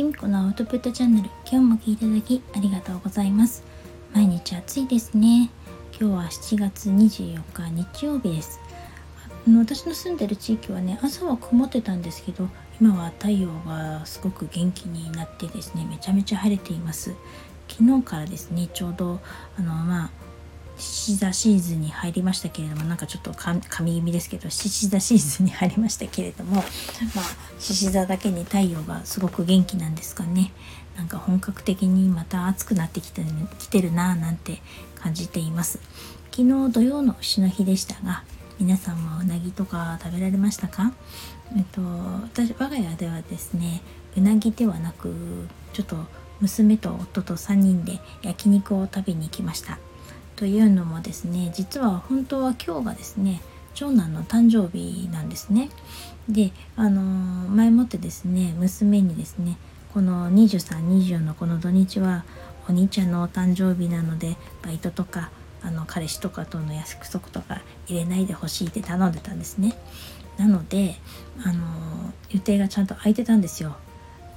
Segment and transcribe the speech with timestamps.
[0.00, 3.62] きみこのアウトプットチャンネル今日も聞いていただきありがとうございます。
[4.14, 5.50] 毎日暑いですね。
[6.00, 8.60] 今日は7月24日日曜日です。
[9.46, 12.48] あの私の住んでる地域はね朝は曇ってたんですけど
[12.80, 17.12] 今は太陽がすごく元気になってですねめちゃめちゃ晴れています。
[17.68, 19.20] 昨日からですねちょうど
[19.58, 20.10] あのまあ
[21.00, 26.64] 獅子座シーズンに入りましたけれどもなんかちょっと神気味ですけど獅子座シーズンに入りましたけれどもまあ
[27.58, 30.52] 獅子座だけに太陽がすごく元気なんですかね。
[30.98, 33.22] なんか本格的にまた暑くなってきて
[33.58, 34.60] きてるなぁなんて
[34.94, 35.80] 感じています。
[36.30, 38.22] 昨日土曜の牛の日でしたが
[38.58, 40.92] 皆さんもうなぎとか食べられましたか？
[41.56, 43.80] えっと私我が家ではですね
[44.18, 45.96] うなぎではなくちょっと
[46.42, 49.78] 娘と夫と3人で焼肉を食べに行きました。
[50.40, 53.42] というのもですね実は本当は今日がですね
[53.74, 55.68] 長男の誕生日なんですね。
[56.30, 59.58] であの前もってですね娘にですね
[59.92, 62.24] この2324のこの土日は
[62.70, 65.30] お兄ちゃんのお誕生日なのでバイトとか
[65.62, 69.76] あの彼氏とかとの約束とか入れないでほしいって頼んでたんですね。
[70.38, 70.96] なので
[71.44, 73.76] あの予定がちゃんと空いてたんですよ。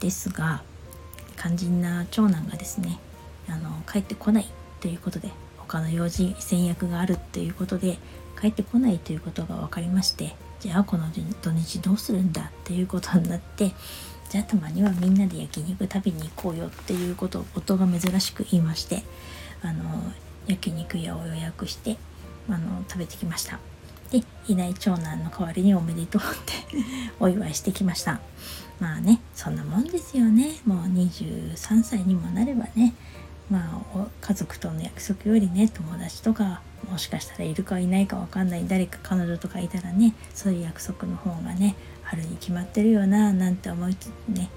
[0.00, 0.64] ですが
[1.40, 2.98] 肝心な長男がですね
[3.48, 4.48] あの帰ってこない
[4.80, 5.30] ということで
[5.72, 7.96] 他の用事戦略があるということで
[8.38, 11.06] 帰ってこないということが分かりましてじゃあこの
[11.40, 13.72] 土日どうするんだっていうことになって
[14.28, 19.02] じゃあたまにはみんなで焼肉食べに行こうよっていうことを夫が珍しく言いまして
[19.62, 19.82] あの
[20.46, 21.96] 焼肉屋を予約して
[22.50, 23.58] あの食べてきました。
[24.10, 26.52] でいない長男の代わりにおめでとうって
[27.18, 28.20] お祝いしてきました。
[28.78, 30.60] まあねそんなもんですよね。
[30.66, 32.94] もう23歳にもなればね
[33.52, 44.48] まあ家族との約束よりね友達とかもしかしたらいるかいないか分かんない誰か彼女とかいたらねそういう約束の方がね春に決まってるよななんて思いつつね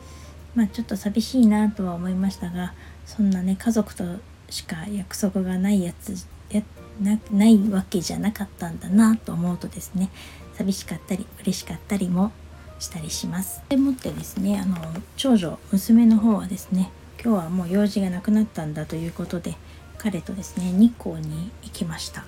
[0.55, 2.73] まあちょっと寂しいなとは思いましたが
[3.05, 4.05] そんなね家族と
[4.49, 6.61] しか約束がないやつや
[7.01, 10.09] なないわけじゃなかったんだなと思うとですね
[10.53, 12.31] 寂しかったり嬉しかったりも
[12.79, 13.61] したりします。
[13.69, 14.77] でもってですねあの
[15.17, 16.91] 長女娘の方はですね
[17.25, 19.55] 今日はもう用事がなくなったんだということで
[19.97, 22.23] 彼とですね日光に行きました。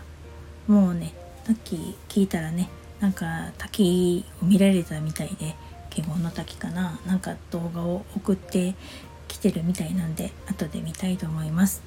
[0.65, 1.13] もうね
[1.45, 2.67] さっき聞いたらね
[2.99, 5.53] なんか滝を見られたみたいで
[5.91, 8.73] 華厳の滝かななんか動画を送って
[9.27, 11.83] きてるみたいなんで後で見たいと思います。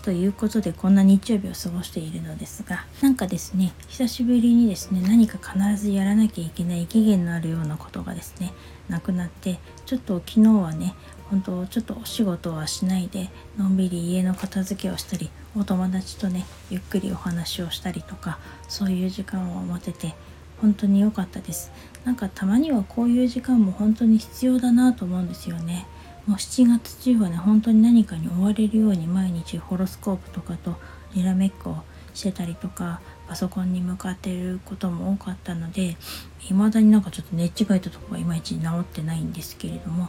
[0.00, 8.54] ということでこんな日曜日を過ごしているのですがなんかですね久しぶりにですね何か必ずやらなきゃいけない期限のあるようなことがですね
[8.88, 10.94] なくなってちょっと昨日はね
[11.30, 18.38] 本当ちょっとお仕事はしないでのんびり家の片付けをしたりお友達とねゆっくりお話をしたりとか
[18.68, 20.14] そういう時間を持てて
[20.60, 21.70] 本当に良かったです。
[22.04, 25.86] なんかたまにはこういう時間も本当に必要だなと思うんですよね。
[26.26, 30.76] もう7月中はね本当に何かに追われるように毎日ホロスコープとかと
[31.14, 31.76] にらめっこ
[32.14, 35.96] してたりとかパソコンに向かってることも多かったので
[36.38, 40.08] 未だになんかちょっと寝違えたとこがいまいち治ってないんですけれども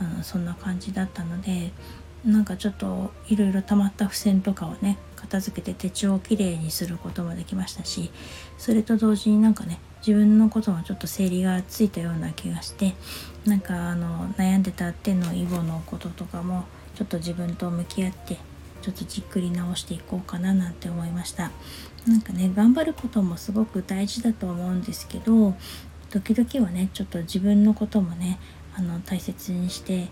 [0.00, 1.72] あのそんな感じだったので
[2.24, 8.10] なんかちょっといろいろ溜まった付箋とかをね片付けて手帳をきれいにすることもできましたし
[8.56, 12.94] それと同時になんかね自分のこともちょっと整理がついたような気がして
[13.44, 16.64] なんかあの悩んでた手のイボのこととかも
[16.94, 18.38] ちょっと自分と向き合って
[18.84, 21.50] ちょっとじっくり直していこうかななんて思いました。
[22.06, 25.54] なんかね頑張ることもすごく大事だと思うんですけど
[26.10, 28.38] 時々はねちょっと自分のこともね
[28.76, 30.08] あの大切にして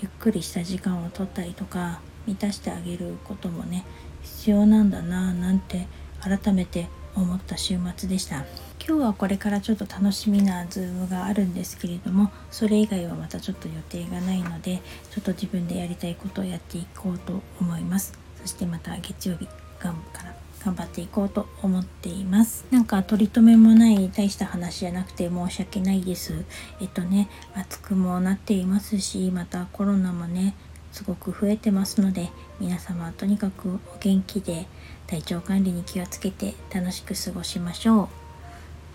[0.00, 3.84] ゆっくりした時間を取ったりとか満たしてあげることもね
[4.22, 5.86] 必要なんだななんて
[6.22, 8.44] 改めて思った週末でした。
[8.86, 18.12] 今日はこれからちょっと楽しみなズームがあるんですけれどもそれ以外はまたちょっと予定がないのでちょっと自分でやりたいことをやっていこうと思います。
[18.42, 19.48] そしてまた月曜日
[19.80, 20.34] がんから
[20.64, 22.64] 頑張っていこうと思っています。
[22.70, 26.44] なんか取り留めもない大した話じゃなくて申し訳ないです。
[26.80, 30.54] えっとね暑くもなっていますしまたコロナもね
[30.96, 34.66] すごく増えてますので皆様とにかくお元気で
[35.06, 38.08] 体調管理に気をつけて楽しく過ごしましょう。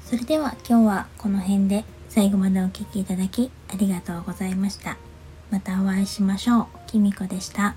[0.03, 4.97] それでは今日はこの辺で最後までお聴きいただきありがとうございました。
[5.51, 6.65] またお会いしましょう。
[6.87, 7.75] きみこでした。